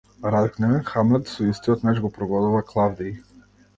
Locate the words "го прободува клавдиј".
2.07-3.13